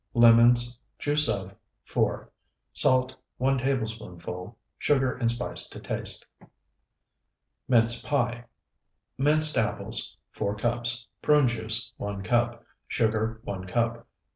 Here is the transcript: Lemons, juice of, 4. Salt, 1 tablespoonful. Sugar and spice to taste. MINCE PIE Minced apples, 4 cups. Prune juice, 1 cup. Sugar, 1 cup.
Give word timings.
Lemons, 0.15 0.79
juice 0.97 1.29
of, 1.29 1.53
4. 1.83 2.31
Salt, 2.73 3.15
1 3.37 3.59
tablespoonful. 3.59 4.57
Sugar 4.79 5.13
and 5.15 5.29
spice 5.29 5.67
to 5.67 5.79
taste. 5.79 6.25
MINCE 7.67 8.01
PIE 8.01 8.45
Minced 9.19 9.59
apples, 9.59 10.17
4 10.31 10.55
cups. 10.55 11.05
Prune 11.21 11.47
juice, 11.47 11.93
1 11.97 12.23
cup. 12.23 12.65
Sugar, 12.87 13.41
1 13.43 13.67
cup. 13.67 14.07